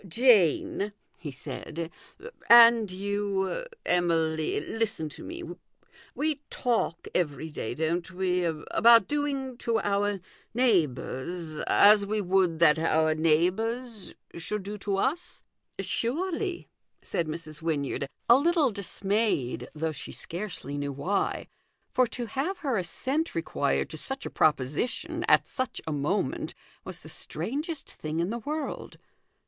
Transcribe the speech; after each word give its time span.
"Jane," 0.07 0.93
he 1.15 1.29
said," 1.29 1.91
and 2.49 2.89
you, 2.89 3.65
Emily, 3.85 4.59
listen 4.59 5.09
to 5.09 5.23
me. 5.23 5.43
We 6.15 6.41
talk 6.49 7.07
every 7.13 7.51
day, 7.51 7.75
don't 7.75 8.09
we, 8.09 8.43
about 8.43 9.07
doing 9.07 9.57
to 9.59 9.79
our 9.79 10.19
neighbours 10.55 11.59
as 11.67 12.03
we 12.07 12.19
would 12.19 12.57
that 12.57 12.79
our 12.79 13.13
neigh 13.13 13.51
bours 13.51 14.15
should 14.33 14.63
do 14.63 14.75
to 14.79 14.97
us?"" 14.97 15.43
Surely," 15.79 16.67
said 17.03 17.27
Mrs. 17.27 17.61
Wynyard, 17.61 18.07
a 18.27 18.37
little 18.39 18.71
dis 18.71 19.03
mayed, 19.03 19.69
though 19.75 19.91
she 19.91 20.11
scarcely 20.11 20.79
knew 20.79 20.93
why: 20.93 21.45
for 21.91 22.07
to 22.07 22.25
have 22.25 22.57
her 22.65 22.75
assent 22.75 23.35
required 23.35 23.91
to 23.91 23.99
such 23.99 24.25
a 24.25 24.31
proposition, 24.31 25.23
at 25.27 25.45
such 25.45 25.79
a 25.85 25.91
moment, 25.91 26.55
was 26.83 27.01
the 27.01 27.07
strangest 27.09 27.87
thing 27.87 28.19
in 28.19 28.31
the 28.31 28.39
world. 28.39 28.97